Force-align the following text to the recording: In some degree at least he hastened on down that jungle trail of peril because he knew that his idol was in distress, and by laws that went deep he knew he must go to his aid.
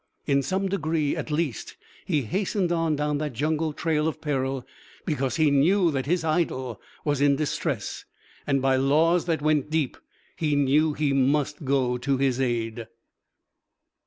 In 0.25 0.41
some 0.41 0.67
degree 0.67 1.15
at 1.15 1.29
least 1.29 1.75
he 2.05 2.23
hastened 2.23 2.71
on 2.71 2.95
down 2.95 3.19
that 3.19 3.33
jungle 3.33 3.71
trail 3.71 4.07
of 4.07 4.19
peril 4.19 4.65
because 5.05 5.35
he 5.35 5.51
knew 5.51 5.91
that 5.91 6.07
his 6.07 6.23
idol 6.23 6.81
was 7.05 7.21
in 7.21 7.35
distress, 7.35 8.05
and 8.47 8.63
by 8.63 8.77
laws 8.77 9.25
that 9.25 9.43
went 9.43 9.69
deep 9.69 9.97
he 10.35 10.55
knew 10.55 10.93
he 10.93 11.13
must 11.13 11.63
go 11.65 11.99
to 11.99 12.17
his 12.17 12.41
aid. 12.41 12.87